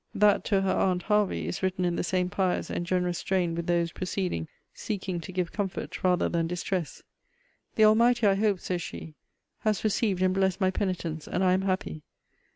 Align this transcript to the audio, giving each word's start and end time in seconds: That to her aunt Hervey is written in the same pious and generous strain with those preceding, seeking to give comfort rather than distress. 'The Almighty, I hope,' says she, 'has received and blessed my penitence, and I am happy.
That 0.15 0.43
to 0.45 0.61
her 0.63 0.71
aunt 0.73 1.03
Hervey 1.03 1.45
is 1.45 1.61
written 1.61 1.85
in 1.85 1.95
the 1.95 2.03
same 2.03 2.27
pious 2.31 2.71
and 2.71 2.87
generous 2.87 3.19
strain 3.19 3.53
with 3.53 3.67
those 3.67 3.91
preceding, 3.91 4.47
seeking 4.73 5.21
to 5.21 5.31
give 5.31 5.51
comfort 5.51 6.03
rather 6.03 6.27
than 6.27 6.47
distress. 6.47 7.03
'The 7.75 7.85
Almighty, 7.85 8.25
I 8.25 8.33
hope,' 8.33 8.59
says 8.61 8.81
she, 8.81 9.13
'has 9.59 9.83
received 9.83 10.23
and 10.23 10.33
blessed 10.33 10.59
my 10.59 10.71
penitence, 10.71 11.27
and 11.27 11.43
I 11.43 11.53
am 11.53 11.61
happy. 11.61 12.01